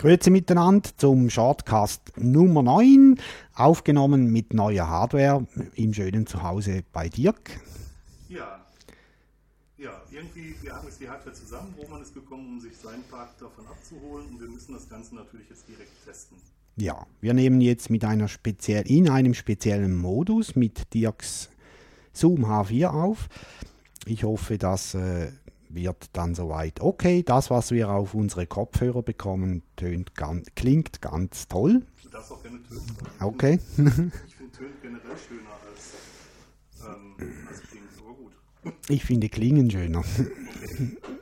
Grüezi 0.00 0.30
miteinander 0.30 0.88
zum 0.96 1.28
Shortcast 1.28 2.16
Nummer 2.16 2.62
9, 2.62 3.20
aufgenommen 3.54 4.32
mit 4.32 4.54
neuer 4.54 4.88
Hardware 4.88 5.46
im 5.74 5.92
schönen 5.92 6.26
Zuhause 6.26 6.84
bei 6.90 7.10
Dirk. 7.10 7.60
Ja, 8.30 8.64
ja, 9.76 10.00
irgendwie, 10.10 10.54
wir 10.62 10.74
haben 10.74 10.86
jetzt 10.86 11.00
die 11.00 11.08
Hardware 11.08 11.34
zusammen. 11.34 11.74
Roman 11.78 12.00
ist 12.00 12.14
gekommen, 12.14 12.46
um 12.46 12.60
sich 12.60 12.76
seinen 12.76 13.02
Part 13.04 13.40
davon 13.40 13.66
abzuholen 13.66 14.26
und 14.28 14.40
wir 14.40 14.48
müssen 14.48 14.72
das 14.72 14.88
Ganze 14.88 15.14
natürlich 15.14 15.50
jetzt 15.50 15.68
direkt 15.68 15.92
testen. 16.04 16.38
Ja, 16.80 17.06
wir 17.20 17.34
nehmen 17.34 17.60
jetzt 17.60 17.90
mit 17.90 18.06
einer 18.06 18.26
speziell, 18.26 18.90
in 18.90 19.10
einem 19.10 19.34
speziellen 19.34 19.94
Modus 19.94 20.56
mit 20.56 20.94
Dirks 20.94 21.50
Zoom 22.14 22.46
H4 22.46 22.86
auf. 22.86 23.28
Ich 24.06 24.24
hoffe, 24.24 24.56
dass 24.56 24.94
äh, 24.94 25.30
wird 25.68 26.08
dann 26.14 26.34
soweit 26.34 26.80
okay. 26.80 27.22
Das, 27.22 27.50
was 27.50 27.70
wir 27.70 27.90
auf 27.90 28.14
unsere 28.14 28.46
Kopfhörer 28.46 29.02
bekommen, 29.02 29.62
tönt 29.76 30.14
ganz, 30.14 30.48
klingt 30.54 31.02
ganz 31.02 31.48
toll. 31.48 31.84
Du 32.02 32.08
darfst 32.08 32.32
auch 32.32 32.42
gerne 32.42 32.62
tönen. 32.62 32.96
Okay. 33.20 33.58
Ich 34.26 34.34
finde 34.36 34.52
Tönen 34.56 34.72
generell 34.80 35.16
schöner 35.28 35.50
als, 35.68 35.92
ähm, 36.80 37.46
als 37.46 37.60
Klingen, 37.60 37.88
aber 37.98 38.14
gut. 38.14 38.32
Ich 38.88 39.04
finde 39.04 39.28
Klingen 39.28 39.70
schöner. 39.70 40.02
Dann 40.78 40.96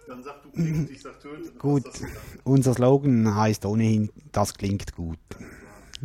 Gut, 1.59 1.85
unser 2.45 2.75
Slogan 2.75 3.35
heißt 3.35 3.65
ohnehin, 3.67 4.11
das 4.33 4.55
klingt 4.55 4.95
gut. 4.95 5.19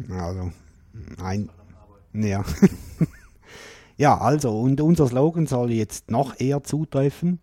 Also, 0.10 0.52
ein, 1.22 1.50
ja. 2.14 2.44
ja, 3.98 4.18
also, 4.18 4.60
und 4.60 4.82
unser 4.82 5.08
Slogan 5.08 5.48
soll 5.48 5.72
jetzt 5.72 6.12
noch 6.12 6.40
eher 6.40 6.64
zutreffen, 6.64 7.40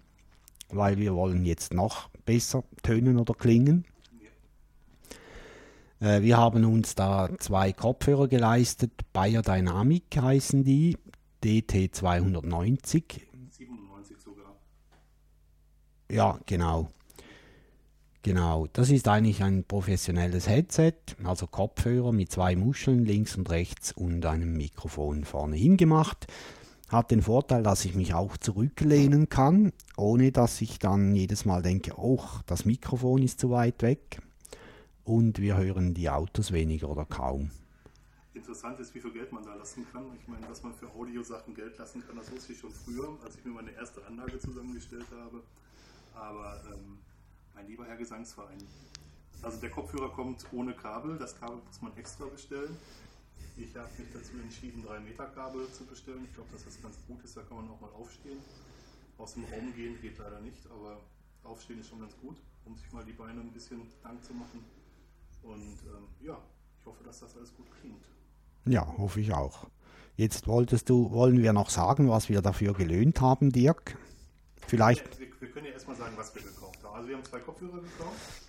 weil 0.68 0.98
wir 0.98 1.14
wollen 1.14 1.44
jetzt 1.44 1.74
noch 1.74 2.08
besser 2.24 2.64
tönen 2.82 3.18
oder 3.18 3.34
klingen. 3.34 3.84
Äh, 6.00 6.22
wir 6.22 6.38
haben 6.38 6.64
uns 6.64 6.94
da 6.94 7.28
zwei 7.38 7.72
Kopfhörer 7.72 8.28
geleistet, 8.28 8.92
Bayer 9.12 9.42
Dynamic 9.42 10.16
heißen 10.16 10.64
die, 10.64 10.96
DT290. 11.44 13.20
97 13.50 14.16
sogar. 14.18 14.56
Ja, 16.10 16.38
genau. 16.46 16.88
Genau, 18.22 18.66
das 18.74 18.90
ist 18.90 19.08
eigentlich 19.08 19.42
ein 19.42 19.64
professionelles 19.64 20.46
Headset, 20.46 20.92
also 21.24 21.46
Kopfhörer 21.46 22.12
mit 22.12 22.30
zwei 22.30 22.54
Muscheln 22.54 23.06
links 23.06 23.34
und 23.34 23.48
rechts 23.48 23.92
und 23.92 24.26
einem 24.26 24.58
Mikrofon 24.58 25.24
vorne 25.24 25.56
hingemacht. 25.56 26.26
Hat 26.90 27.10
den 27.10 27.22
Vorteil, 27.22 27.62
dass 27.62 27.86
ich 27.86 27.94
mich 27.94 28.12
auch 28.12 28.36
zurücklehnen 28.36 29.30
kann, 29.30 29.72
ohne 29.96 30.32
dass 30.32 30.60
ich 30.60 30.78
dann 30.78 31.14
jedes 31.14 31.46
Mal 31.46 31.62
denke, 31.62 31.94
oh, 31.96 32.22
das 32.44 32.66
Mikrofon 32.66 33.22
ist 33.22 33.40
zu 33.40 33.48
weit 33.50 33.80
weg. 33.80 34.20
Und 35.04 35.38
wir 35.38 35.56
hören 35.56 35.94
die 35.94 36.10
Autos 36.10 36.52
weniger 36.52 36.90
oder 36.90 37.06
kaum. 37.06 37.50
Interessant 38.34 38.78
ist, 38.80 38.94
wie 38.94 39.00
viel 39.00 39.12
Geld 39.12 39.32
man 39.32 39.44
da 39.44 39.54
lassen 39.54 39.86
kann. 39.90 40.04
Ich 40.20 40.28
meine, 40.28 40.46
dass 40.46 40.62
man 40.62 40.74
für 40.74 40.90
Audiosachen 40.90 41.54
Geld 41.54 41.78
lassen 41.78 42.02
kann, 42.06 42.16
das 42.16 42.30
wusste 42.30 42.52
ich 42.52 42.58
schon 42.58 42.70
früher, 42.70 43.16
als 43.24 43.36
ich 43.36 43.44
mir 43.46 43.52
meine 43.52 43.72
erste 43.72 44.04
Anlage 44.06 44.38
zusammengestellt 44.38 45.06
habe. 45.10 45.42
Aber 46.14 46.60
ähm, 46.70 46.98
mein 47.54 47.66
lieber 47.66 47.84
Herr 47.86 47.96
Gesangsverein, 47.96 48.58
also 49.42 49.58
der 49.60 49.70
Kopfhörer 49.70 50.10
kommt 50.10 50.44
ohne 50.52 50.74
Kabel, 50.74 51.16
das 51.18 51.38
Kabel 51.38 51.58
muss 51.66 51.80
man 51.80 51.96
extra 51.96 52.26
bestellen. 52.26 52.76
Ich 53.56 53.74
habe 53.74 53.88
mich 53.98 54.08
dazu 54.12 54.32
entschieden, 54.42 54.84
3 54.86 55.00
Meter 55.00 55.26
Kabel 55.26 55.70
zu 55.72 55.84
bestellen. 55.84 56.24
Ich 56.24 56.34
glaube, 56.34 56.50
dass 56.52 56.64
das 56.64 56.80
ganz 56.82 56.96
gut 57.06 57.22
ist, 57.24 57.36
da 57.36 57.42
kann 57.42 57.56
man 57.58 57.68
auch 57.70 57.80
mal 57.80 57.90
aufstehen. 57.90 58.38
Aus 59.18 59.34
dem 59.34 59.44
Raum 59.44 59.74
gehen 59.74 60.00
geht 60.00 60.18
leider 60.18 60.40
nicht, 60.40 60.66
aber 60.70 61.00
aufstehen 61.44 61.80
ist 61.80 61.88
schon 61.88 62.00
ganz 62.00 62.14
gut, 62.20 62.36
um 62.64 62.76
sich 62.76 62.90
mal 62.92 63.04
die 63.04 63.12
Beine 63.12 63.40
ein 63.40 63.52
bisschen 63.52 63.80
lang 64.04 64.22
zu 64.22 64.32
machen. 64.34 64.64
Und 65.42 65.78
ähm, 65.84 66.06
ja, 66.20 66.38
ich 66.78 66.86
hoffe, 66.86 67.02
dass 67.04 67.20
das 67.20 67.36
alles 67.36 67.54
gut 67.54 67.66
klingt. 67.80 68.04
Ja, 68.66 68.86
hoffe 68.98 69.20
ich 69.20 69.32
auch. 69.32 69.66
Jetzt 70.16 70.46
wolltest 70.46 70.88
du, 70.90 71.10
wollen 71.12 71.38
wir 71.38 71.52
noch 71.52 71.70
sagen, 71.70 72.10
was 72.10 72.28
wir 72.28 72.42
dafür 72.42 72.74
gelöhnt 72.74 73.20
haben, 73.20 73.52
Dirk? 73.52 73.96
Vielleicht, 74.66 75.18
Wir, 75.18 75.28
wir 75.40 75.50
können 75.50 75.66
ja 75.66 75.72
erstmal 75.72 75.96
sagen, 75.96 76.14
was 76.16 76.34
wir. 76.34 76.42
Also 77.00 77.08
wir 77.08 77.16
haben 77.16 77.24
zwei 77.24 77.40
Kopfhörer 77.40 77.80
gekauft. 77.80 78.42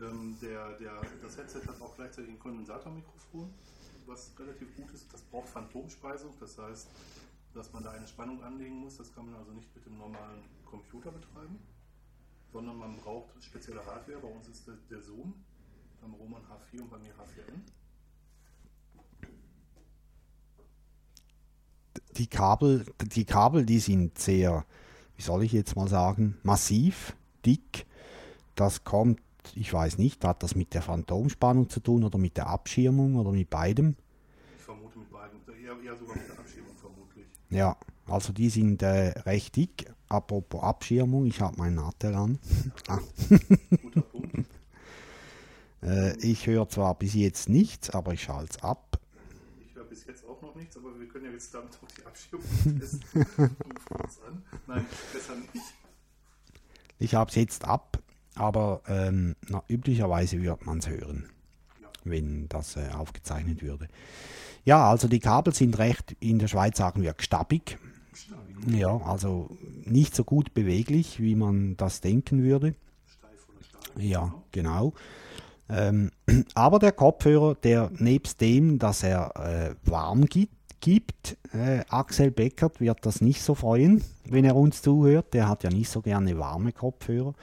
Ähm, 0.00 0.36
der, 0.40 0.78
der, 0.78 1.00
das 1.20 1.36
Headset 1.36 1.66
hat 1.66 1.80
auch 1.80 1.96
gleichzeitig 1.96 2.30
ein 2.30 2.38
Kondensatormikrofon, 2.38 3.52
was 4.06 4.30
relativ 4.38 4.76
gut 4.76 4.88
ist. 4.94 5.12
Das 5.12 5.20
braucht 5.22 5.48
Phantomspeisung, 5.48 6.30
das 6.38 6.56
heißt, 6.56 6.86
dass 7.54 7.72
man 7.72 7.82
da 7.82 7.90
eine 7.90 8.06
Spannung 8.06 8.40
anlegen 8.44 8.76
muss. 8.76 8.98
Das 8.98 9.12
kann 9.12 9.26
man 9.26 9.34
also 9.34 9.50
nicht 9.50 9.74
mit 9.74 9.84
dem 9.84 9.98
normalen 9.98 10.44
Computer 10.64 11.10
betreiben, 11.10 11.58
sondern 12.52 12.78
man 12.78 12.98
braucht 12.98 13.30
spezielle 13.42 13.84
Hardware. 13.84 14.20
Bei 14.20 14.28
uns 14.28 14.46
ist 14.46 14.64
der, 14.68 14.76
der 14.88 15.02
Zoom, 15.02 15.34
beim 16.00 16.14
Roman 16.14 16.42
H4 16.42 16.82
und 16.82 16.90
bei 16.90 16.98
mir 16.98 17.10
H4n. 17.14 17.62
die 22.16 22.28
Kabel, 22.28 22.86
die 23.02 23.24
Kabel, 23.24 23.66
die 23.66 23.80
sind 23.80 24.16
sehr, 24.16 24.64
wie 25.16 25.22
soll 25.22 25.42
ich 25.42 25.50
jetzt 25.50 25.74
mal 25.74 25.88
sagen, 25.88 26.38
massiv, 26.44 27.16
dick. 27.46 27.86
Das 28.56 28.84
kommt, 28.84 29.20
ich 29.54 29.72
weiß 29.72 29.98
nicht, 29.98 30.24
hat 30.24 30.42
das 30.42 30.54
mit 30.54 30.74
der 30.74 30.82
Phantomspannung 30.82 31.68
zu 31.68 31.80
tun 31.80 32.04
oder 32.04 32.18
mit 32.18 32.36
der 32.36 32.48
Abschirmung 32.48 33.16
oder 33.16 33.30
mit 33.30 33.48
beidem? 33.50 33.96
Ich 34.56 34.62
vermute 34.62 34.98
mit 34.98 35.10
beiden, 35.10 35.38
eher, 35.46 35.72
eher 35.82 35.96
sogar 35.96 36.16
mit 36.16 36.28
der 36.28 36.38
Abschiebung 36.38 36.74
vermutlich. 36.80 37.26
Ja, 37.50 37.76
also 38.06 38.32
die 38.32 38.48
sind 38.48 38.82
äh, 38.82 39.18
recht 39.20 39.56
dick. 39.56 39.92
Apropos 40.08 40.62
Abschirmung, 40.62 41.26
ich 41.26 41.40
habe 41.40 41.56
meinen 41.58 41.76
Nattel 41.76 42.14
an. 42.14 42.38
Ah, 42.88 43.00
Guter 43.82 44.00
Punkt. 44.02 44.36
äh, 45.82 46.16
ich 46.18 46.46
höre 46.46 46.68
zwar 46.68 46.94
bis 46.94 47.14
jetzt 47.14 47.48
nichts, 47.48 47.90
aber 47.90 48.12
ich 48.12 48.22
schalte 48.22 48.56
es 48.56 48.62
ab. 48.62 49.00
Ich 49.60 49.74
höre 49.74 49.84
bis 49.84 50.06
jetzt 50.06 50.24
auch 50.24 50.40
noch 50.40 50.54
nichts, 50.54 50.76
aber 50.76 50.98
wir 50.98 51.08
können 51.08 51.26
ja 51.26 51.32
jetzt 51.32 51.52
damit 51.52 51.78
auch 51.82 51.90
die 51.90 52.06
Abschiebung 52.06 52.40
testen. 52.78 53.02
Nein, 54.66 54.86
besser 55.12 55.34
nicht. 55.52 55.85
Ich 56.98 57.14
habe 57.14 57.30
es 57.30 57.36
jetzt 57.36 57.64
ab, 57.64 57.98
aber 58.34 58.82
ähm, 58.88 59.36
na, 59.48 59.62
üblicherweise 59.68 60.40
wird 60.40 60.64
man 60.64 60.78
es 60.78 60.88
hören, 60.88 61.28
wenn 62.04 62.48
das 62.48 62.76
äh, 62.76 62.88
aufgezeichnet 62.94 63.62
würde. 63.62 63.88
Ja, 64.64 64.90
also 64.90 65.08
die 65.08 65.20
Kabel 65.20 65.54
sind 65.54 65.78
recht, 65.78 66.16
in 66.20 66.38
der 66.38 66.48
Schweiz 66.48 66.78
sagen 66.78 67.02
wir, 67.02 67.14
stabbig. 67.18 67.78
Ja, 68.66 68.96
also 68.96 69.56
nicht 69.84 70.14
so 70.14 70.24
gut 70.24 70.54
beweglich, 70.54 71.20
wie 71.20 71.34
man 71.34 71.76
das 71.76 72.00
denken 72.00 72.42
würde. 72.42 72.74
Ja, 73.96 74.34
genau. 74.52 74.92
Ähm, 75.68 76.10
aber 76.54 76.78
der 76.78 76.92
Kopfhörer, 76.92 77.54
der 77.54 77.90
nebst 77.96 78.40
dem, 78.40 78.78
dass 78.78 79.02
er 79.02 79.36
äh, 79.36 79.88
warm 79.88 80.26
gibt, 80.26 80.52
gibt 80.80 81.36
äh, 81.52 81.84
Axel 81.88 82.30
Beckert 82.30 82.80
wird 82.80 83.04
das 83.06 83.20
nicht 83.20 83.42
so 83.42 83.54
freuen, 83.54 84.02
wenn 84.24 84.44
er 84.44 84.56
uns 84.56 84.82
zuhört. 84.82 85.34
Der 85.34 85.48
hat 85.48 85.62
ja 85.64 85.70
nicht 85.70 85.88
so 85.90 86.02
gerne 86.02 86.38
warme 86.38 86.72
Kopfhörer. 86.72 87.34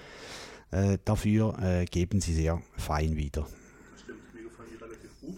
Äh, 0.71 0.97
dafür 1.05 1.57
äh, 1.61 1.85
geben 1.85 2.19
sie 2.21 2.33
sehr 2.33 2.61
fein 2.77 3.15
wieder. 3.15 3.41
Das 3.91 4.01
stimmt, 4.01 4.33
mir 4.33 4.43
gefallen 4.43 4.69
die 4.71 4.83
relativ 4.83 5.11
gut. 5.21 5.37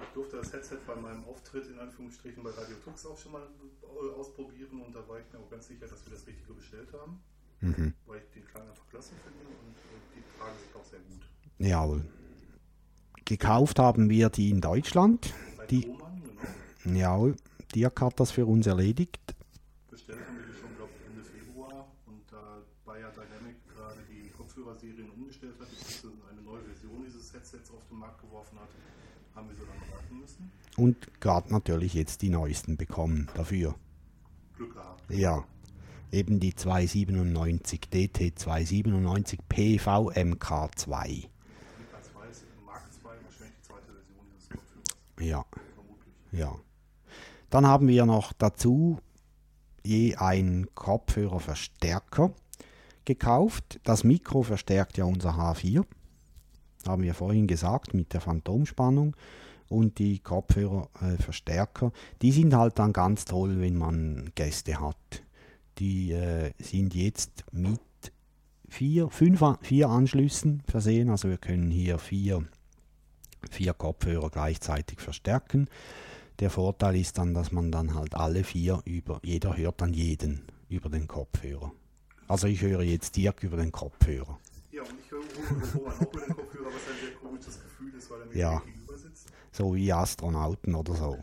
Ich 0.00 0.06
durfte 0.14 0.36
das 0.36 0.52
Headset 0.52 0.78
bei 0.86 0.94
meinem 0.96 1.24
Auftritt 1.24 1.66
in 1.68 1.78
Anführungsstrichen 1.78 2.42
bei 2.42 2.50
Radio 2.50 2.76
Tux 2.84 3.04
auch 3.06 3.18
schon 3.18 3.32
mal 3.32 3.42
äh, 3.42 4.18
ausprobieren 4.20 4.80
und 4.86 4.94
da 4.94 5.00
war 5.08 5.18
ich 5.18 5.24
mir 5.32 5.38
auch 5.40 5.50
ganz 5.50 5.66
sicher, 5.68 5.86
dass 5.86 6.04
wir 6.06 6.12
das 6.12 6.26
Richtige 6.26 6.52
bestellt 6.52 6.88
haben, 6.92 7.18
Mhm. 7.60 7.92
weil 8.06 8.18
ich 8.18 8.30
den 8.34 8.46
Klang 8.46 8.62
einfach 8.68 8.86
klasse 8.88 9.10
finde 9.24 9.40
und 9.48 9.74
äh, 9.74 10.14
die 10.14 10.38
tragen 10.38 10.56
sich 10.64 10.76
auch 10.76 10.84
sehr 10.88 11.00
gut. 11.00 11.26
Jawohl. 11.58 12.04
Gekauft 13.24 13.78
haben 13.80 14.08
wir 14.08 14.30
die 14.30 14.50
in 14.50 14.60
Deutschland. 14.60 15.34
Bei 15.56 15.66
Die- 15.66 15.86
Roman, 15.86 16.22
genau. 16.22 16.40
Jawohl. 16.94 17.36
Dirk 17.74 18.00
hat 18.00 18.18
das 18.20 18.30
für 18.30 18.46
uns 18.46 18.66
erledigt. 18.66 19.18
Bestellt 19.90 20.20
haben 20.26 20.36
wir 20.38 20.46
die 20.46 20.58
schon, 20.58 20.74
glaube 20.76 20.90
ich, 20.98 21.06
Ende 21.06 21.22
Februar 21.24 21.86
und 22.06 22.22
da 22.30 22.62
Bayer 22.84 23.10
Dynamic 23.10 23.56
gerade 23.68 23.98
die 24.10 24.30
Kopfhörerserien 24.30 25.10
umgestellt 25.10 25.54
hat, 25.60 25.68
beziehungsweise 25.68 26.30
eine 26.32 26.42
neue 26.42 26.62
Version 26.62 27.04
dieses 27.04 27.32
Headsets 27.32 27.70
auf 27.70 27.86
den 27.88 27.98
Markt 27.98 28.20
geworfen 28.22 28.58
hat, 28.58 28.68
haben 29.34 29.48
wir 29.48 29.56
so 29.56 29.62
lange 29.64 29.80
warten 29.92 30.18
müssen. 30.18 30.50
Und 30.76 31.20
gerade 31.20 31.52
natürlich 31.52 31.92
jetzt 31.94 32.22
die 32.22 32.30
neuesten 32.30 32.76
bekommen 32.76 33.28
dafür. 33.34 33.74
Glück 34.56 34.72
gehabt. 34.74 35.02
Ja, 35.10 35.44
eben 36.10 36.40
die 36.40 36.54
297 36.54 37.80
DT 37.90 38.38
297 38.38 39.40
PVMK2. 39.50 41.06
Die 41.06 41.28
K2 41.28 42.30
ist 42.30 42.44
Mark 42.64 42.82
2 42.92 43.08
wahrscheinlich 43.08 43.56
die 43.56 43.62
zweite 43.62 43.92
Version 43.92 44.26
dieses 44.34 44.48
Kopfhörers, 44.48 44.88
Ja, 45.20 45.44
vermutlich. 45.74 46.14
ja. 46.32 46.58
Dann 47.50 47.66
haben 47.66 47.88
wir 47.88 48.06
noch 48.06 48.32
dazu 48.32 48.98
je 49.84 50.16
einen 50.16 50.74
Kopfhörerverstärker 50.74 52.32
gekauft. 53.04 53.80
Das 53.84 54.04
Mikro 54.04 54.42
verstärkt 54.42 54.98
ja 54.98 55.04
unser 55.04 55.30
H4. 55.30 55.84
Haben 56.86 57.02
wir 57.02 57.14
vorhin 57.14 57.46
gesagt 57.46 57.94
mit 57.94 58.12
der 58.12 58.20
Phantomspannung. 58.20 59.16
und 59.70 59.98
die 59.98 60.18
Kopfhörerverstärker, 60.20 61.92
die 62.22 62.32
sind 62.32 62.54
halt 62.54 62.78
dann 62.78 62.94
ganz 62.94 63.26
toll, 63.26 63.60
wenn 63.60 63.76
man 63.76 64.30
Gäste 64.34 64.80
hat. 64.80 65.22
Die 65.78 66.12
äh, 66.12 66.52
sind 66.58 66.94
jetzt 66.94 67.44
mit 67.52 67.80
vier, 68.68 69.10
fünf, 69.10 69.42
vier 69.60 69.90
Anschlüssen 69.90 70.62
versehen. 70.66 71.10
Also 71.10 71.28
wir 71.28 71.38
können 71.38 71.70
hier 71.70 71.98
vier, 71.98 72.44
vier 73.50 73.74
Kopfhörer 73.74 74.30
gleichzeitig 74.30 75.00
verstärken. 75.00 75.68
Der 76.40 76.50
Vorteil 76.50 76.94
ist 76.96 77.18
dann, 77.18 77.34
dass 77.34 77.50
man 77.50 77.72
dann 77.72 77.96
halt 77.96 78.14
alle 78.14 78.44
vier 78.44 78.80
über, 78.84 79.18
jeder 79.24 79.56
hört 79.56 79.80
dann 79.80 79.92
jeden 79.92 80.42
über 80.68 80.88
den 80.88 81.08
Kopfhörer. 81.08 81.72
Also 82.28 82.46
ich 82.46 82.62
höre 82.62 82.82
jetzt 82.82 83.16
Dirk 83.16 83.42
über 83.42 83.56
den 83.56 83.72
Kopfhörer. 83.72 84.38
Ja, 84.70 84.82
und 84.82 84.94
ich 85.04 85.10
höre 85.10 85.22
Roman 85.74 85.94
auch 85.94 86.12
über 86.12 86.20
den 86.20 86.36
Kopfhörer, 86.36 86.66
was 86.66 86.74
ein 86.74 87.00
sehr 87.02 87.14
komisches 87.20 87.60
Gefühl 87.60 87.92
ist, 87.94 88.08
weil 88.08 88.20
er 88.20 88.26
mir 88.26 88.36
ja. 88.36 88.58
gegenüber 88.60 88.96
sitzt. 88.96 89.28
So 89.50 89.74
wie 89.74 89.92
Astronauten 89.92 90.76
oder 90.76 90.94
so. 90.94 91.18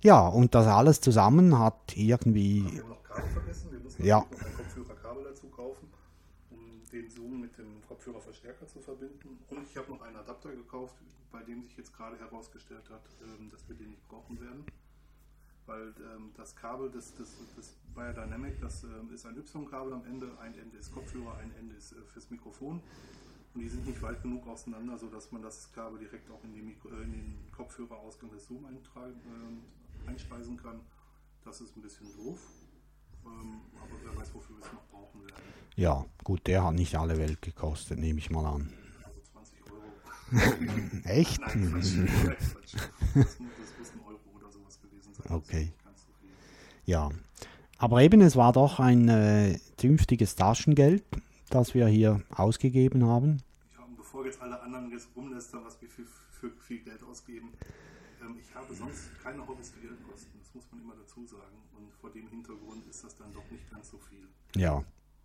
ja, 0.00 0.26
und 0.28 0.52
das 0.52 0.66
alles 0.66 1.00
zusammen 1.00 1.56
hat 1.56 1.96
irgendwie. 1.96 2.64
Wir 2.64 2.82
haben 2.82 2.88
noch 2.88 3.02
Kabel 3.04 3.30
vergessen, 3.30 3.70
wir 3.70 3.78
müssen 3.78 4.04
ja. 4.04 4.18
noch 4.18 4.40
ein 4.40 4.56
Kopfhörerkabel 4.56 5.22
dazu 5.22 5.46
kaufen, 5.46 5.88
um 6.50 6.58
den 6.90 7.08
Zoom 7.08 7.42
mit 7.42 7.56
dem 7.56 7.80
Kopfhörerverstärker 7.86 8.66
zu 8.66 8.80
verbinden. 8.80 9.38
Und 9.48 9.62
ich 9.62 9.76
habe 9.76 9.92
noch 9.92 10.00
einen 10.00 10.16
Adapter 10.16 10.50
gekauft, 10.50 10.96
bei 11.36 11.42
dem 11.42 11.62
sich 11.62 11.76
jetzt 11.76 11.94
gerade 11.94 12.18
herausgestellt 12.18 12.88
hat, 12.88 13.02
ähm, 13.22 13.50
dass 13.50 13.68
wir 13.68 13.76
den 13.76 13.90
nicht 13.90 14.08
brauchen 14.08 14.40
werden 14.40 14.64
weil 15.66 15.92
ähm, 16.14 16.30
das 16.36 16.54
Kabel 16.54 16.90
des, 16.90 17.14
des, 17.16 17.34
des 17.56 17.76
Biodynamic, 17.94 18.60
das 18.60 18.84
ähm, 18.84 19.12
ist 19.12 19.26
ein 19.26 19.36
Y-Kabel 19.36 19.92
am 19.92 20.04
Ende, 20.06 20.30
ein 20.40 20.56
Ende 20.56 20.76
ist 20.78 20.92
Kopfhörer, 20.92 21.38
ein 21.38 21.52
Ende 21.58 21.74
ist 21.74 21.92
äh, 21.92 21.96
fürs 22.12 22.30
Mikrofon 22.30 22.80
und 23.54 23.60
die 23.60 23.68
sind 23.68 23.86
nicht 23.86 24.00
weit 24.02 24.22
genug 24.22 24.46
auseinander, 24.46 24.96
sodass 24.96 25.32
man 25.32 25.42
das 25.42 25.72
Kabel 25.72 25.98
direkt 25.98 26.30
auch 26.30 26.42
in, 26.44 26.54
die 26.54 26.62
Mikro, 26.62 26.88
äh, 26.88 27.02
in 27.02 27.12
den 27.12 27.52
Kopfhörerausgang 27.52 28.30
des 28.30 28.46
Zoom 28.46 28.64
äh, 28.64 30.08
einspeisen 30.08 30.56
kann. 30.56 30.80
Das 31.44 31.60
ist 31.60 31.76
ein 31.76 31.82
bisschen 31.82 32.06
doof, 32.16 32.38
ähm, 33.24 33.60
aber 33.80 33.96
wer 34.04 34.16
weiß, 34.16 34.34
wofür 34.34 34.56
wir 34.56 34.64
es 34.64 34.72
noch 34.72 34.86
brauchen 34.88 35.20
werden. 35.22 35.42
Ja, 35.74 36.04
gut, 36.22 36.46
der 36.46 36.64
hat 36.64 36.74
nicht 36.74 36.96
alle 36.96 37.18
Welt 37.18 37.42
gekostet, 37.42 37.98
nehme 37.98 38.18
ich 38.18 38.30
mal 38.30 38.46
an. 38.46 38.72
20 40.30 40.68
Euro. 40.68 40.80
Echt? 41.04 41.40
Nein, 41.40 41.70
Quatsch, 41.70 41.94
Quatsch. 42.52 42.74
Das, 43.14 43.38
muss 43.38 43.92
ein 43.92 44.00
Euro 44.06 44.20
oder 44.36 44.50
sowas 44.50 44.80
gewesen 44.80 45.12
sein. 45.12 45.36
Okay. 45.36 45.72
Ja, 46.84 47.10
aber 47.78 48.02
eben, 48.02 48.20
es 48.22 48.36
war 48.36 48.52
doch 48.52 48.80
ein 48.80 49.08
äh, 49.08 49.58
zünftiges 49.76 50.34
Taschengeld, 50.34 51.04
das 51.50 51.74
wir 51.74 51.86
hier 51.88 52.22
ausgegeben 52.30 53.04
haben. 53.04 53.42
Ja, 53.76 53.84
und 53.84 53.96
bevor 53.96 54.24
jetzt 54.24 54.40
alle 54.40 54.60
anderen 54.62 54.90
jetzt 54.90 55.08
rumlästern, 55.14 55.64
was 55.64 55.80
wir 55.82 55.88
für, 55.88 56.04
für 56.30 56.50
viel 56.62 56.80
Geld 56.80 57.02
ausgeben, 57.02 57.52
ähm, 58.22 58.36
ich 58.40 58.54
habe 58.54 58.74
sonst 58.74 59.10
keine 59.22 59.46
Hobbys, 59.46 59.72
die 59.74 59.86
Geld 59.86 60.02
kosten. 60.08 60.30
Das 60.40 60.54
muss 60.54 60.64
man 60.72 60.80
immer 60.80 60.94
dazu 60.94 61.26
sagen. 61.26 61.56
Und 61.76 61.92
vor 62.00 62.10
dem 62.10 62.28
Hintergrund 62.28 62.86
ist 62.88 63.04
das 63.04 63.16
dann 63.16 63.32
doch 63.34 63.48
nicht 63.50 63.70
ganz 63.70 63.90
so 63.90 63.98
viel. 63.98 64.26
Ja, 64.54 64.82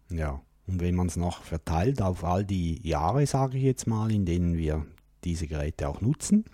ja. 0.09 0.41
Und 0.71 0.79
wenn 0.79 0.95
man 0.95 1.07
es 1.07 1.17
noch 1.17 1.43
verteilt 1.43 2.01
auf 2.01 2.23
all 2.23 2.45
die 2.45 2.79
Jahre, 2.87 3.27
sage 3.27 3.57
ich 3.57 3.63
jetzt 3.63 3.87
mal, 3.87 4.09
in 4.09 4.25
denen 4.25 4.57
wir 4.57 4.85
diese 5.25 5.45
Geräte 5.45 5.89
auch 5.89 5.99
nutzen 5.99 6.45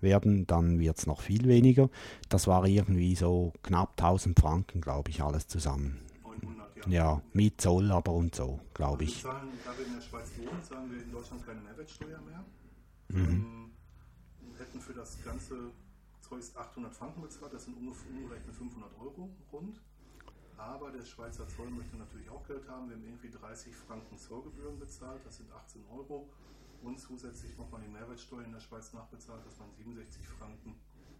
werden, 0.00 0.48
dann 0.48 0.80
wird 0.80 0.98
es 0.98 1.06
noch 1.06 1.20
viel 1.20 1.46
weniger. 1.46 1.88
Das 2.28 2.48
war 2.48 2.66
irgendwie 2.66 3.14
so 3.14 3.52
knapp 3.62 3.92
1000 3.92 4.38
Franken, 4.38 4.80
glaube 4.80 5.10
ich, 5.10 5.22
alles 5.22 5.46
zusammen. 5.46 6.00
900, 6.24 6.76
ja. 6.76 6.92
Ja, 6.92 7.22
mit 7.32 7.60
Zoll 7.60 7.92
aber 7.92 8.12
und 8.12 8.34
so, 8.34 8.58
glaube 8.74 9.00
Wir 9.00 9.06
ich. 9.06 9.22
zahlen, 9.22 9.48
da 9.64 9.78
wir 9.78 9.86
in 9.86 9.94
der 9.94 10.00
Schweiz 10.00 10.32
wohnen, 10.38 10.62
zahlen 10.64 10.90
wir 10.90 11.02
in 11.04 11.12
Deutschland 11.12 11.46
keine 11.46 11.60
Mehrwertsteuer 11.60 12.20
mehr. 12.22 12.44
Mhm. 13.08 13.28
Ähm, 13.28 13.70
und 14.44 14.58
hätten 14.58 14.80
für 14.80 14.92
das 14.92 15.22
ganze 15.24 15.54
Zeug 16.20 16.42
800 16.56 16.92
Franken 16.92 17.22
bezahlt, 17.22 17.52
das 17.52 17.64
sind 17.64 17.76
ungefähr 17.76 18.10
umgerechnet 18.10 18.56
500 18.56 18.90
Euro 18.98 19.30
rund. 19.52 19.80
Aber 20.56 20.90
der 20.90 21.04
Schweizer 21.04 21.46
Zoll 21.48 21.70
möchte 21.70 21.96
natürlich 21.96 22.28
auch 22.30 22.46
Geld 22.46 22.66
haben. 22.68 22.88
Wir 22.88 22.96
haben 22.96 23.04
irgendwie 23.04 23.30
30 23.30 23.74
Franken 23.74 24.16
Zollgebühren 24.16 24.78
bezahlt, 24.78 25.24
das 25.24 25.36
sind 25.36 25.50
18 25.52 25.84
Euro. 25.90 26.28
Und 26.82 26.98
zusätzlich 26.98 27.56
nochmal 27.56 27.80
die 27.82 27.88
Mehrwertsteuer 27.88 28.44
in 28.44 28.52
der 28.52 28.60
Schweiz 28.60 28.92
nachbezahlt, 28.92 29.44
das 29.46 29.58
waren 29.58 29.72
67 29.74 30.26
Franken. 30.28 30.76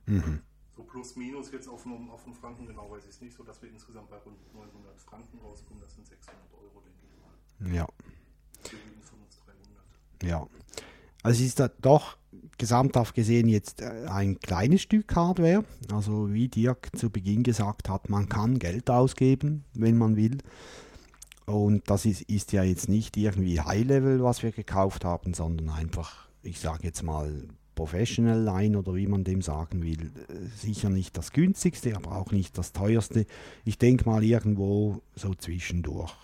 Mhm. 0.07 0.43
So 0.77 0.85
plus 0.85 1.17
minus 1.17 1.51
jetzt 1.53 1.69
auf 1.69 1.83
dem, 1.85 2.11
auf 2.11 2.25
dem 2.25 2.35
Franken, 2.35 2.67
genau 2.67 2.91
weiß 2.91 3.05
ich 3.05 3.11
es 3.11 3.21
nicht, 3.21 3.35
so 3.35 3.43
dass 3.43 3.61
wir 3.63 3.71
insgesamt 3.71 4.11
bei 4.11 4.19
rund 4.19 4.39
900 4.55 5.01
Franken 5.01 5.39
rauskommen. 5.39 5.81
Das 5.83 5.95
sind 5.95 6.07
600 6.07 6.39
Euro, 6.53 6.83
denke 6.83 6.99
ich 7.07 7.17
mal. 7.19 7.75
Ja, 7.75 7.87
Wir 8.71 8.79
liegen 8.85 9.03
von 9.03 9.19
uns 9.21 9.39
300. 10.21 10.23
ja. 10.23 10.47
Also 11.23 11.41
es 11.41 11.49
ist 11.49 11.61
da 11.61 11.69
doch 11.81 12.17
gesamthaft 12.59 13.15
gesehen 13.15 13.49
jetzt 13.49 13.83
äh, 13.83 14.07
ein 14.09 14.39
kleines 14.39 14.83
Stück 14.83 15.15
Hardware. 15.15 15.65
Also 15.93 16.33
wie 16.33 16.49
Dirk 16.49 16.91
zu 16.97 17.11
Beginn 17.11 17.43
gesagt 17.43 17.89
hat, 17.89 18.09
man 18.09 18.29
kann 18.29 18.59
Geld 18.59 18.91
ausgeben, 18.91 19.65
wenn 19.75 19.97
man 19.97 20.17
will. 20.17 20.39
Und 21.47 21.89
das 21.89 22.07
ist, 22.07 22.23
ist 22.23 22.53
ja 22.53 22.65
jetzt 22.65 22.89
nicht 22.89 23.17
irgendwie 23.17 23.61
High-Level, 23.61 24.23
was 24.23 24.43
wir 24.43 24.51
gekauft 24.53 25.05
haben, 25.05 25.33
sondern 25.33 25.71
einfach, 25.71 26.29
ich 26.43 26.59
sage 26.59 26.85
jetzt 26.85 27.03
mal, 27.03 27.49
Professional 27.77 28.43
Line 28.43 28.79
oder 28.79 28.95
wie 28.95 29.07
man 29.07 29.23
dem 29.23 29.43
sagen 29.43 29.83
will. 29.83 30.11
Äh, 30.29 30.47
Sicher 30.57 30.91
nicht 30.91 31.17
das 31.17 31.33
günstigste, 31.33 31.95
aber 31.95 32.17
auch 32.17 32.33
nicht 32.33 32.57
das 32.59 32.73
teuerste. 32.73 33.27
Ich 33.65 33.79
denke 33.79 34.09
mal 34.09 34.25
irgendwo 34.25 35.03
so 35.15 35.35
zwischendurch 35.35 36.15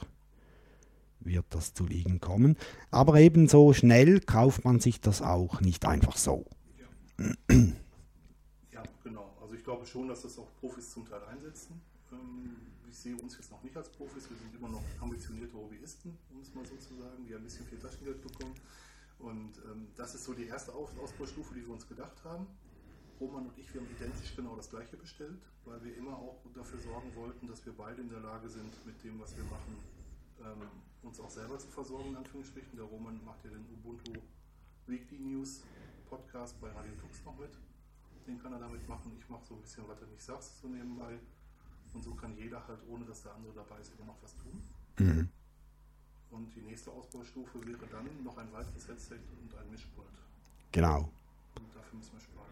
wird 1.24 1.46
das 1.50 1.74
zu 1.74 1.86
liegen 1.86 2.20
kommen. 2.20 2.56
Aber 2.90 3.20
ebenso 3.20 3.72
schnell 3.72 4.20
kauft 4.20 4.64
man 4.64 4.80
sich 4.80 5.00
das 5.00 5.22
auch 5.22 5.60
nicht 5.60 5.84
einfach 5.86 6.16
so. 6.16 6.46
Ja, 7.18 8.82
genau. 9.04 9.36
Also 9.40 9.54
ich 9.54 9.64
glaube 9.64 9.86
schon, 9.86 10.08
dass 10.08 10.22
das 10.22 10.38
auch 10.38 10.48
Profis 10.60 10.90
zum 10.90 11.06
Teil 11.06 11.22
einsetzen. 11.24 11.80
Ähm, 12.10 12.56
ich 12.88 12.98
sehe 12.98 13.16
uns 13.16 13.36
jetzt 13.36 13.50
noch 13.50 13.62
nicht 13.62 13.76
als 13.76 13.88
Profis, 13.88 14.28
wir 14.28 14.36
sind 14.36 14.54
immer 14.54 14.68
noch 14.68 14.82
ambitionierte 15.00 15.54
Hobbyisten, 15.54 16.18
um 16.30 16.40
es 16.40 16.54
mal 16.54 16.64
so 16.66 16.76
zu 16.76 16.94
sagen, 16.96 17.24
die 17.26 17.34
ein 17.34 17.42
bisschen 17.42 17.66
viel 17.66 17.78
Taschengeld 17.78 18.20
bekommen. 18.20 18.54
Und 19.18 19.52
ähm, 19.70 19.88
das 19.96 20.14
ist 20.14 20.24
so 20.24 20.34
die 20.34 20.46
erste 20.46 20.74
Aus 20.74 20.90
Ausbaustufe, 21.02 21.54
die 21.54 21.64
wir 21.64 21.72
uns 21.72 21.88
gedacht 21.88 22.22
haben. 22.24 22.46
Roman 23.20 23.46
und 23.46 23.56
ich, 23.56 23.72
wir 23.72 23.80
haben 23.80 23.88
identisch 23.96 24.34
genau 24.34 24.56
das 24.56 24.68
gleiche 24.68 24.96
bestellt, 24.96 25.40
weil 25.64 25.82
wir 25.84 25.96
immer 25.96 26.16
auch 26.16 26.42
dafür 26.54 26.80
sorgen 26.80 27.14
wollten, 27.14 27.46
dass 27.46 27.64
wir 27.64 27.72
beide 27.72 28.02
in 28.02 28.10
der 28.10 28.20
Lage 28.20 28.48
sind, 28.48 28.74
mit 28.84 29.02
dem, 29.04 29.20
was 29.20 29.36
wir 29.36 29.44
machen, 29.44 29.78
uns 31.02 31.20
auch 31.20 31.30
selber 31.30 31.58
zu 31.58 31.68
versorgen, 31.68 32.10
in 32.10 32.16
Anführungsstrichen. 32.16 32.76
Der 32.76 32.84
Roman 32.84 33.22
macht 33.24 33.44
ja 33.44 33.50
den 33.50 33.64
Ubuntu 33.72 34.12
Weekly 34.86 35.18
News 35.18 35.62
Podcast 36.08 36.60
bei 36.60 36.68
Radio 36.70 36.92
Tux 36.94 37.24
noch 37.24 37.36
mit. 37.38 37.50
Den 38.26 38.38
kann 38.40 38.52
er 38.52 38.60
damit 38.60 38.86
machen. 38.88 39.16
Ich 39.18 39.28
mache 39.28 39.44
so 39.44 39.54
ein 39.54 39.60
bisschen, 39.62 39.86
was 39.88 39.98
du 39.98 40.06
nicht 40.06 40.22
sagst, 40.22 40.60
so 40.60 40.68
nebenbei. 40.68 41.18
Und 41.92 42.02
so 42.02 42.14
kann 42.14 42.36
jeder 42.36 42.66
halt, 42.66 42.80
ohne 42.88 43.04
dass 43.04 43.22
der 43.22 43.34
andere 43.34 43.52
dabei 43.54 43.78
ist, 43.80 43.92
immer 43.96 44.06
noch 44.06 44.22
was 44.22 44.34
tun. 44.36 44.62
Mhm. 44.98 45.28
Und 46.30 46.54
die 46.54 46.62
nächste 46.62 46.90
Ausbaustufe 46.90 47.66
wäre 47.66 47.86
dann 47.90 48.08
noch 48.24 48.38
ein 48.38 48.50
weiteres 48.52 48.88
Headset 48.88 49.18
und 49.40 49.54
ein 49.54 49.70
Mischpult. 49.70 50.06
Genau, 50.70 51.10
Und 51.56 51.74
dafür 51.74 51.98
müssen 51.98 52.12
wir 52.14 52.20
sparen. 52.20 52.48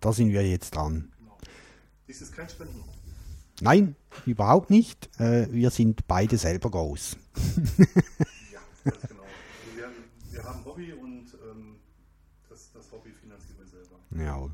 da 0.00 0.12
sind 0.12 0.30
wir 0.30 0.46
jetzt 0.46 0.74
dran. 0.74 1.10
Genau. 1.18 1.38
Dies 2.06 2.20
ist 2.20 2.34
kein 2.34 2.48
Spenden. 2.48 2.84
Nein, 3.62 3.96
überhaupt 4.24 4.70
nicht. 4.70 5.08
Äh, 5.20 5.48
wir 5.52 5.70
sind 5.70 6.06
beide 6.06 6.38
selber 6.38 6.70
groß. 6.70 7.16
Ja, 8.52 8.60
ganz 8.84 9.08
genau. 9.08 9.22
Also 9.22 9.76
wir, 9.76 9.90
wir 10.32 10.44
haben 10.44 10.64
Hobby 10.64 10.92
und 10.92 11.26
ähm, 11.50 11.76
das, 12.48 12.70
das 12.72 12.90
Hobby 12.92 13.10
finanzieren 13.10 13.58
wir 13.58 13.66
selber. 13.66 13.96
Ja. 14.24 14.48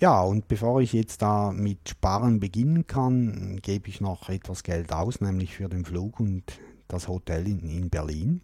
Ja, 0.00 0.22
und 0.22 0.48
bevor 0.48 0.80
ich 0.80 0.94
jetzt 0.94 1.20
da 1.20 1.52
mit 1.52 1.90
Sparen 1.90 2.40
beginnen 2.40 2.86
kann, 2.86 3.58
gebe 3.60 3.88
ich 3.88 4.00
noch 4.00 4.30
etwas 4.30 4.62
Geld 4.62 4.92
aus, 4.94 5.20
nämlich 5.20 5.54
für 5.54 5.68
den 5.68 5.84
Flug 5.84 6.18
und 6.20 6.44
das 6.88 7.06
Hotel 7.06 7.46
in, 7.46 7.68
in 7.68 7.90
Berlin 7.90 8.40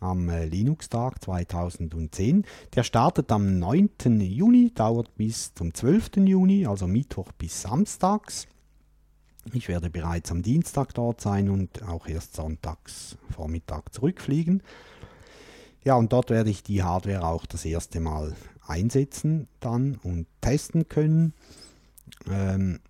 am 0.00 0.28
äh, 0.28 0.44
Linux-Tag 0.46 1.22
2010. 1.24 2.44
Der 2.74 2.82
startet 2.82 3.32
am 3.32 3.58
9. 3.58 4.20
Juni, 4.20 4.72
dauert 4.74 5.14
bis 5.16 5.54
zum 5.54 5.74
12. 5.74 6.18
Juni, 6.18 6.66
also 6.66 6.86
Mittwoch 6.86 7.32
bis 7.32 7.62
Samstags. 7.62 8.46
Ich 9.54 9.68
werde 9.68 9.90
bereits 9.90 10.30
am 10.30 10.42
Dienstag 10.42 10.94
dort 10.94 11.20
sein 11.20 11.48
und 11.48 11.82
auch 11.82 12.06
erst 12.06 12.34
sonntags 12.34 13.16
Vormittag 13.30 13.92
zurückfliegen. 13.94 14.62
Ja, 15.84 15.94
und 15.94 16.12
dort 16.12 16.30
werde 16.30 16.50
ich 16.50 16.62
die 16.62 16.82
Hardware 16.82 17.24
auch 17.24 17.46
das 17.46 17.64
erste 17.64 18.00
Mal 18.00 18.34
einsetzen 18.66 19.48
dann 19.60 19.96
und 20.02 20.26
testen 20.40 20.88
können. 20.88 21.32
Ähm, 22.30 22.80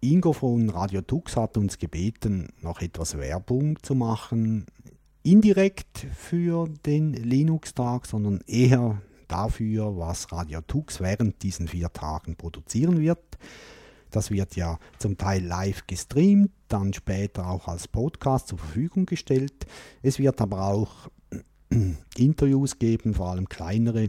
Ingo 0.00 0.32
von 0.32 0.70
Radio 0.70 1.02
Tux 1.02 1.36
hat 1.36 1.58
uns 1.58 1.78
gebeten, 1.78 2.48
noch 2.62 2.80
etwas 2.80 3.18
Werbung 3.18 3.82
zu 3.82 3.94
machen. 3.94 4.64
Indirekt 5.22 6.06
für 6.16 6.68
den 6.86 7.12
Linux-Tag, 7.12 8.06
sondern 8.06 8.40
eher 8.46 9.02
dafür, 9.28 9.98
was 9.98 10.32
Radio 10.32 10.62
Tux 10.62 11.00
während 11.00 11.42
diesen 11.42 11.68
vier 11.68 11.92
Tagen 11.92 12.36
produzieren 12.36 12.98
wird. 13.00 13.38
Das 14.10 14.30
wird 14.30 14.56
ja 14.56 14.78
zum 14.98 15.16
Teil 15.16 15.44
live 15.44 15.86
gestreamt, 15.86 16.50
dann 16.68 16.92
später 16.92 17.48
auch 17.48 17.68
als 17.68 17.88
Podcast 17.88 18.48
zur 18.48 18.58
Verfügung 18.58 19.06
gestellt. 19.06 19.66
Es 20.02 20.18
wird 20.18 20.40
aber 20.40 20.66
auch 20.66 21.08
Interviews 22.16 22.78
geben, 22.78 23.14
vor 23.14 23.30
allem 23.30 23.48
kleinere, 23.48 24.08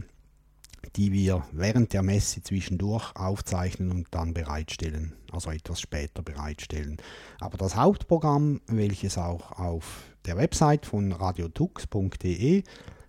die 0.96 1.12
wir 1.12 1.44
während 1.52 1.92
der 1.92 2.02
Messe 2.02 2.42
zwischendurch 2.42 3.14
aufzeichnen 3.14 3.90
und 3.90 4.08
dann 4.10 4.34
bereitstellen, 4.34 5.14
also 5.30 5.50
etwas 5.50 5.80
später 5.80 6.22
bereitstellen. 6.22 6.96
Aber 7.40 7.56
das 7.56 7.76
Hauptprogramm, 7.76 8.60
welches 8.66 9.16
auch 9.16 9.52
auf 9.52 10.02
der 10.26 10.36
Website 10.36 10.86
von 10.86 11.12
radiotux.de 11.12 12.64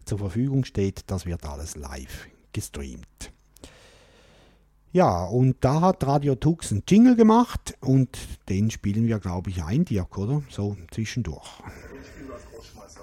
zur 0.05 0.17
Verfügung 0.17 0.65
steht, 0.65 1.03
das 1.07 1.25
wird 1.25 1.45
alles 1.45 1.75
live 1.75 2.27
gestreamt. 2.51 3.32
Ja, 4.93 5.25
und 5.25 5.55
da 5.62 5.81
hat 5.81 6.05
Radio 6.05 6.35
Tux 6.35 6.71
einen 6.71 6.83
Jingle 6.88 7.15
gemacht 7.15 7.75
und 7.79 8.15
den 8.47 8.69
spielen 8.69 9.07
wir, 9.07 9.17
glaube 9.17 9.50
ich, 9.50 9.63
ein, 9.63 9.85
Dirk, 9.85 10.19
oder? 10.19 10.43
So 10.51 10.77
zwischendurch. 10.91 11.50
Ich 12.00 12.07
spiele 12.09 12.31
als 12.31 12.43
Rausschmeißer. 12.53 13.01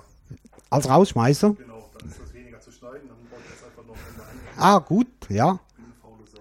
Als 0.71 0.89
Rausschmeißer? 0.89 1.55
Genau, 1.55 1.91
dann 1.99 2.09
ist 2.09 2.21
das 2.21 2.33
weniger 2.33 2.61
zu 2.61 2.71
schneiden, 2.71 3.09
dann 3.09 3.17
baut 3.29 3.41
das 3.51 3.65
einfach 3.67 3.85
noch. 3.85 3.97
Ah, 4.57 4.79
gut, 4.79 5.09
ja. 5.31 5.59
Ich 5.59 5.75
bin 5.75 5.85
eine 5.85 5.95
faule 6.01 6.27
Sau. 6.33 6.39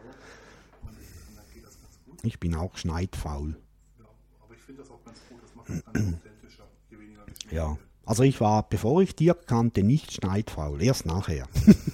Und 0.84 0.96
dann 1.36 1.44
geht 1.52 1.66
das 1.66 1.80
ganz 1.82 2.00
gut. 2.06 2.20
Ich 2.22 2.40
bin 2.40 2.54
auch 2.54 2.78
schneidfaul. 2.78 3.56
Ja, 3.98 4.06
aber 4.46 4.54
ich 4.54 4.62
finde 4.62 4.84
das 4.84 4.92
auch 4.92 5.04
ganz 5.04 5.18
gut, 5.28 5.42
das 5.42 5.56
macht 5.56 5.70
das 5.70 5.84
Ganze 5.84 6.16
authentischer, 6.16 6.66
je 6.92 7.00
weniger 7.00 7.26
Ja. 7.50 7.76
Also 8.06 8.22
ich 8.22 8.40
war, 8.40 8.70
bevor 8.70 9.02
ich 9.02 9.16
Dirk 9.16 9.48
kannte, 9.48 9.82
nicht 9.82 10.14
schneidfaul, 10.14 10.80
erst 10.84 11.08
nachher. 11.08 11.48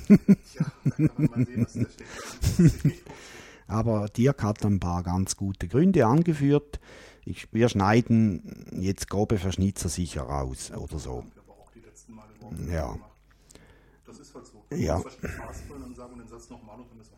Tja, 0.07 0.65
da 0.83 0.89
kann 0.89 1.09
man 1.17 1.29
mal 1.29 1.45
sehen, 1.45 1.63
dass 1.63 1.73
der 1.73 1.87
steckt. 1.89 2.95
Aber 3.67 4.07
Dirk 4.09 4.43
hat 4.43 4.63
ein 4.63 4.79
paar 4.79 5.03
ganz 5.03 5.35
gute 5.37 5.67
Gründe 5.67 6.05
angeführt. 6.05 6.79
Ich, 7.25 7.51
wir 7.51 7.69
schneiden 7.69 8.67
jetzt 8.79 9.09
grobe 9.09 9.37
Verschnitzer 9.37 9.89
sicher 9.89 10.23
raus 10.23 10.71
oder 10.71 10.99
so. 10.99 11.25
Ja. 12.69 12.95
Das 14.05 14.19
ist 14.19 14.35
halt 14.35 14.45
so. 14.45 14.63
Ja. 14.75 15.01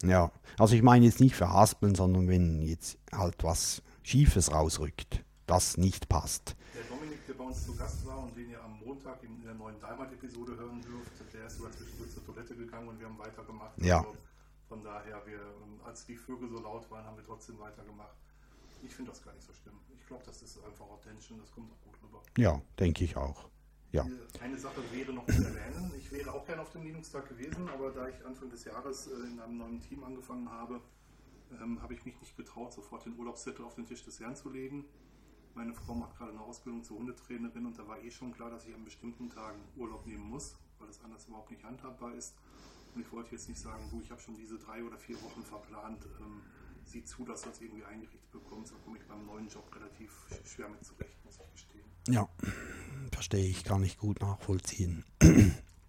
Ja, 0.04 0.32
also 0.58 0.76
ich 0.76 0.84
meine 0.84 1.06
jetzt 1.06 1.20
nicht 1.20 1.36
verhaspeln, 1.36 1.96
sondern 1.96 2.28
wenn 2.28 2.62
jetzt 2.62 2.98
halt 3.12 3.44
was 3.44 3.82
Schiefes 4.04 4.52
rausrückt, 4.52 5.24
das 5.48 5.78
nicht 5.78 6.08
passt. 6.08 6.56
Der 6.76 6.84
Dominik, 6.84 7.26
der 7.28 7.34
bei 7.34 7.44
uns 7.44 7.66
zu 7.66 7.76
Gast 7.76 8.06
war 8.06 8.24
und 8.24 8.38
den 8.38 8.52
ihr 8.52 8.64
am 8.64 8.80
Montag 8.86 9.22
in 9.24 9.42
der 9.44 9.56
neuen 9.56 9.80
Daimat-Episode 9.82 10.56
hören 10.56 10.82
dürft, 10.82 11.34
der 11.34 11.48
ist 11.48 11.58
sogar 11.58 11.72
zwischendurch 11.72 12.12
zur 12.12 12.26
Toilette 12.26 12.56
gegangen 12.56 12.88
und 12.88 13.00
wir 13.00 13.08
haben 13.08 13.18
weitergemacht. 13.18 13.72
Ja. 13.82 14.00
Also 14.00 14.16
von 14.68 14.84
daher, 14.84 15.26
wir, 15.26 15.40
ähm, 15.40 15.80
als 15.86 16.06
die 16.06 16.16
Vögel 16.18 16.50
so 16.50 16.60
laut 16.60 16.90
waren, 16.92 17.06
haben 17.06 17.18
wir 17.18 17.24
trotzdem 17.26 17.58
weitergemacht. 17.60 18.16
Ich 18.84 18.94
finde 18.94 19.12
das 19.12 19.24
gar 19.24 19.34
nicht 19.34 19.46
so 19.46 19.54
schlimm. 19.54 19.80
Ich 20.00 20.06
glaube, 20.08 20.24
das 20.26 20.42
ist 20.42 20.64
einfach 20.64 20.86
authentisch 20.90 21.32
und 21.32 21.40
das 21.42 21.52
kommt 21.52 21.72
auch 21.72 21.82
gut 21.82 21.96
rüber. 22.04 22.22
Ja, 22.38 22.62
denke 22.80 23.04
ich 23.04 23.16
auch. 23.18 23.50
Ja, 23.92 24.06
Äh, 24.06 24.40
Eine 24.44 24.58
Sache 24.58 24.82
wäre 24.92 25.14
noch 25.14 25.26
zu 25.26 25.44
erwähnen. 25.44 25.92
Ich 25.98 26.12
wäre 26.12 26.34
auch 26.34 26.46
gerne 26.46 26.62
auf 26.62 26.72
dem 26.72 26.84
Linux-Tag 26.84 27.30
gewesen, 27.30 27.68
aber 27.70 27.92
da 27.92 28.08
ich 28.10 28.26
Anfang 28.26 28.50
des 28.50 28.66
Jahres 28.66 29.08
äh, 29.08 29.12
in 29.32 29.40
einem 29.40 29.58
neuen 29.58 29.82
Team 29.82 30.04
angefangen 30.04 30.50
habe, 30.52 30.82
ähm, 31.62 31.82
habe 31.82 31.94
ich 31.94 32.04
mich 32.06 32.20
nicht 32.20 32.36
getraut, 32.36 32.74
sofort 32.74 33.06
den 33.06 33.18
Urlaubszettel 33.18 33.64
auf 33.66 33.76
den 33.76 33.86
Tisch 33.86 34.04
des 34.04 34.20
Herrn 34.20 34.36
zu 34.36 34.50
legen. 34.50 34.86
Meine 35.56 35.74
Frau 35.74 35.96
macht 35.96 36.18
gerade 36.18 36.32
eine 36.32 36.42
Ausbildung 36.42 36.84
zur 36.84 36.98
Hundetrainerin 37.00 37.66
und 37.66 37.80
da 37.80 37.88
war 37.88 38.00
eh 38.04 38.12
schon 38.12 38.32
klar, 38.34 38.50
dass 38.52 38.66
ich 38.66 38.76
an 38.76 38.84
bestimmten 38.84 39.30
Tagen 39.30 39.60
Urlaub 39.78 40.06
nehmen 40.06 40.30
muss, 40.30 40.56
weil 40.78 40.90
es 40.90 41.02
anders 41.04 41.26
überhaupt 41.26 41.50
nicht 41.50 41.64
handhabbar 41.64 42.14
ist. 42.14 42.36
Und 42.98 43.04
ich 43.06 43.12
wollte 43.12 43.32
jetzt 43.34 43.48
nicht 43.48 43.60
sagen, 43.62 43.84
du, 43.92 44.02
ich 44.02 44.10
habe 44.10 44.20
schon 44.20 44.36
diese 44.36 44.58
drei 44.58 44.84
oder 44.84 44.98
vier 44.98 45.22
Wochen 45.22 45.44
verplant. 45.44 46.04
Ähm, 46.20 46.42
sieh 46.84 47.04
zu, 47.04 47.24
dass 47.26 47.44
du 47.44 47.50
das 47.50 47.62
irgendwie 47.62 47.84
eingerichtet 47.86 48.32
bekommst. 48.32 48.72
Da 48.72 48.76
komme 48.84 48.98
ich 48.98 49.04
beim 49.06 49.24
neuen 49.28 49.48
Job 49.50 49.70
relativ 49.76 50.12
sch- 50.32 50.48
schwer 50.48 50.68
mit 50.68 50.84
zurecht, 50.84 51.24
muss 51.24 51.38
ich 51.40 51.52
gestehen. 51.52 51.86
ja, 52.08 52.28
verstehe 53.12 53.46
ich, 53.46 53.64
kann 53.64 53.84
ich 53.84 54.00
gut 54.00 54.20
nachvollziehen. 54.22 55.04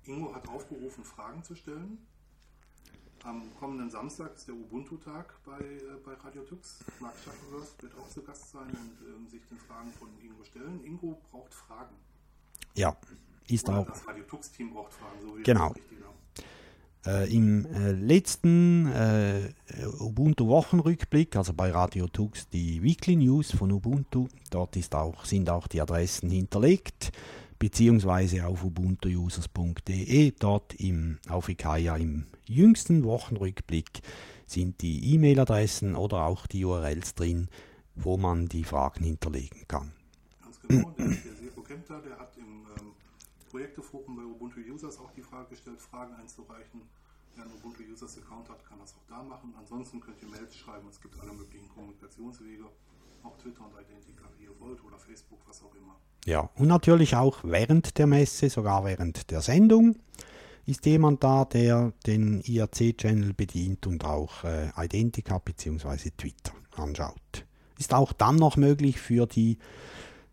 Ingo 0.05 0.35
hat 0.35 0.47
aufgerufen, 0.49 1.03
Fragen 1.03 1.43
zu 1.43 1.55
stellen. 1.55 1.97
Am 3.25 3.43
kommenden 3.59 3.91
Samstag 3.91 4.35
ist 4.35 4.47
der 4.49 4.55
Ubuntu-Tag 4.55 5.43
bei, 5.47 5.61
äh, 5.61 5.81
bei 6.05 6.13
Radio 6.13 6.43
Tux. 6.43 6.81
Mark 7.01 7.15
Schaffenhurst 7.25 7.83
wird 7.83 7.95
auch 7.97 8.09
zu 8.11 8.23
Gast 8.23 8.51
sein 8.51 8.69
und 8.69 9.09
ähm, 9.09 9.27
sich 9.29 9.41
den 9.47 9.59
Fragen 9.59 9.91
von 9.95 10.09
Ingo 10.23 10.45
stellen. 10.45 10.85
Ingo 10.85 11.19
braucht 11.31 11.55
Fragen. 11.55 11.97
Ja, 12.75 12.95
ist 13.47 13.67
Oder 13.67 13.79
auch 13.79 13.87
das 13.87 14.07
Radio 14.07 14.25
Tux-Team 14.25 14.75
braucht 14.75 14.93
Fragen, 14.93 15.23
so 15.27 15.39
wie 15.39 15.43
Genau. 15.43 15.71
das. 15.73 15.83
Äh, 17.09 17.35
Im 17.35 17.65
äh, 17.65 17.93
letzten 17.93 18.87
äh, 18.93 19.55
Ubuntu-Wochenrückblick, 19.99 21.37
also 21.37 21.55
bei 21.55 21.71
Radio 21.71 22.07
Tux, 22.07 22.51
die 22.51 22.83
Weekly 22.83 23.17
News 23.17 23.51
von 23.51 23.73
Ubuntu, 23.73 24.29
dort 24.51 24.77
auch, 24.95 25.25
sind 25.25 25.49
auch 25.49 25.69
die 25.69 25.81
Adressen 25.81 26.29
hinterlegt, 26.29 27.13
beziehungsweise 27.59 28.47
auf 28.47 28.63
ubuntuusers.de, 28.63 30.33
dort 30.39 30.75
im, 30.75 31.19
auf 31.31 31.49
Ikaya 31.49 31.97
im 31.97 32.27
jüngsten 32.45 33.05
Wochenrückblick 33.05 34.03
sind 34.47 34.83
die 34.83 35.15
E-Mail-Adressen 35.15 35.97
oder 35.97 36.27
auch 36.27 36.47
die 36.47 36.67
URLs 36.67 37.15
drin, 37.15 37.49
wo 37.95 38.19
man 38.19 38.49
die 38.49 38.65
Fragen 38.65 39.03
hinterlegen 39.05 39.67
kann. 39.67 39.93
Ganz 40.43 40.61
genau. 40.61 40.93
Der, 40.99 41.07
der 41.07 41.65
Kempter, 41.65 42.03
der 42.03 42.19
hat 42.19 42.37
im 42.37 42.67
ähm, 42.79 42.93
Projekteforum 43.51 44.15
bei 44.17 44.25
Ubuntu 44.25 44.61
Users 44.61 44.99
auch 44.99 45.11
die 45.13 45.23
Frage 45.23 45.49
gestellt, 45.49 45.81
Fragen 45.81 46.15
einzureichen. 46.15 46.83
Wer 47.39 47.45
einen 47.45 47.55
Ubuntu 47.55 47.85
Users 47.85 48.19
Account 48.19 48.49
hat, 48.49 48.65
kann 48.65 48.81
das 48.81 48.95
auch 48.95 49.07
da 49.09 49.23
machen. 49.23 49.55
Ansonsten 49.57 50.01
könnt 50.01 50.21
ihr 50.21 50.29
Mails 50.29 50.57
schreiben. 50.57 50.89
Es 50.91 51.01
gibt 51.01 51.15
alle 51.21 51.33
möglichen 51.33 51.69
Kommunikationswege. 51.69 52.65
Auch 53.23 53.37
Twitter 53.39 53.61
und 53.61 53.71
Identica, 53.75 54.25
wie 54.37 54.47
ihr 54.47 54.59
wollt, 54.59 54.83
oder 54.83 54.99
Facebook, 54.99 55.39
was 55.47 55.63
auch 55.63 55.73
immer. 55.77 55.95
Ja, 56.25 56.51
und 56.57 56.67
natürlich 56.67 57.15
auch 57.15 57.39
während 57.45 57.97
der 57.97 58.09
Messe, 58.09 58.51
sogar 58.51 58.85
während 58.85 59.31
der 59.31 59.41
Sendung, 59.41 60.01
ist 60.67 60.85
jemand 60.85 61.23
da, 61.23 61.45
der 61.45 61.93
den 62.07 62.41
IRC-Channel 62.41 63.35
bedient 63.35 63.87
und 63.87 64.05
auch 64.05 64.43
äh, 64.43 64.71
Identica 64.77 65.39
bzw. 65.39 66.11
Twitter 66.17 66.55
anschaut. 66.75 67.47
Ist 67.79 67.95
auch 67.95 68.13
dann 68.13 68.35
noch 68.35 68.57
möglich 68.57 68.99
für 68.99 69.27
die 69.27 69.59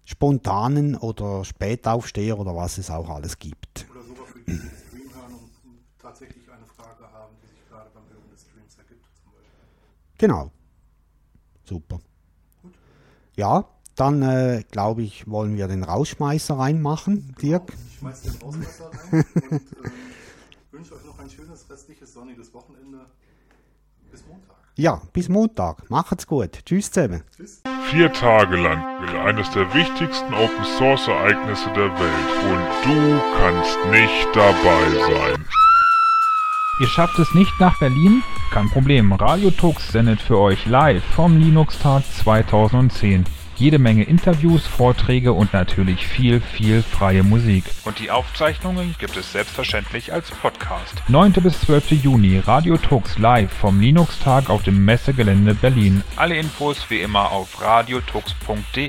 spontanen 0.05 0.95
oder 0.95 1.45
Spätaufsteher 1.45 2.39
oder 2.39 2.55
was 2.55 2.79
es 2.79 2.89
auch 2.89 3.09
alles 3.09 3.37
gibt. 3.37 3.85
Oder 3.91 4.01
sogar 4.01 4.25
für 4.25 4.39
die, 4.39 4.53
Stream 4.53 5.13
hören 5.13 5.35
und 5.35 5.51
tatsächlich 5.99 6.44
haben, 7.15 7.33
die 7.41 7.47
sich 7.47 7.69
gerade 7.69 7.89
beim 7.93 8.03
Hören 8.09 8.29
des 8.31 8.41
Streams 8.41 8.77
ergibt, 8.77 9.05
zum 9.15 9.31
Beispiel. 9.31 10.17
Genau. 10.17 10.51
Super. 11.63 11.99
Ja, 13.35 13.65
dann 13.95 14.21
äh, 14.21 14.63
glaube 14.71 15.03
ich, 15.03 15.29
wollen 15.29 15.57
wir 15.57 15.67
den 15.67 15.83
Rausschmeißer 15.83 16.57
reinmachen, 16.57 17.35
Dirk. 17.41 17.73
Ich 17.87 17.99
schmeiß 17.99 18.21
den 18.23 18.35
Rausmesser 18.41 18.91
rein 18.91 19.25
und 19.33 19.51
ähm, 19.51 19.61
wünsche 20.71 20.95
euch 20.95 21.05
noch 21.05 21.19
ein 21.19 21.29
schönes 21.29 21.69
restliches 21.69 22.13
sonniges 22.13 22.53
Wochenende. 22.53 23.05
Bis 24.11 24.25
Montag. 24.27 24.55
Ja, 24.77 25.01
bis 25.13 25.29
Montag. 25.29 25.89
Macht's 25.89 26.27
gut. 26.27 26.65
Tschüss 26.65 26.91
zusammen. 26.91 27.23
Tschüss. 27.35 27.61
Vier 27.89 28.11
Tage 28.11 28.57
lang 28.57 28.83
eines 29.25 29.49
der 29.51 29.73
wichtigsten 29.73 30.33
Open 30.33 30.65
Source 30.77 31.07
Ereignisse 31.07 31.69
der 31.73 31.91
Welt 31.97 32.31
und 32.51 32.85
du 32.85 33.21
kannst 33.37 33.77
nicht 33.91 34.35
dabei 34.35 34.89
sein. 35.07 35.45
Ihr 36.77 36.87
schafft 36.87 37.17
es 37.19 37.33
nicht 37.33 37.57
nach 37.57 37.79
Berlin? 37.79 38.21
Kein 38.51 38.69
Problem, 38.69 39.13
Radio 39.13 39.49
Tux 39.49 39.93
sendet 39.93 40.21
für 40.21 40.37
euch 40.37 40.65
live 40.65 41.01
vom 41.15 41.39
Linux-Tag 41.39 42.03
2010. 42.03 43.23
Jede 43.55 43.79
Menge 43.79 44.03
Interviews, 44.03 44.67
Vorträge 44.67 45.31
und 45.31 45.53
natürlich 45.53 46.05
viel, 46.05 46.41
viel 46.41 46.83
freie 46.83 47.23
Musik. 47.23 47.63
Und 47.85 47.99
die 47.99 48.11
Aufzeichnungen 48.11 48.93
gibt 48.99 49.15
es 49.15 49.31
selbstverständlich 49.31 50.11
als 50.11 50.29
Podcast. 50.31 51.01
9. 51.07 51.31
bis 51.33 51.61
12. 51.61 51.91
Juni, 52.03 52.39
Radio 52.39 52.75
Tux 52.75 53.17
live 53.17 53.53
vom 53.53 53.79
Linux-Tag 53.79 54.49
auf 54.49 54.63
dem 54.63 54.83
Messegelände 54.83 55.55
Berlin. 55.55 56.03
Alle 56.17 56.35
Infos 56.35 56.89
wie 56.89 56.99
immer 56.99 57.31
auf 57.31 57.61
radiotux.de. 57.61 58.85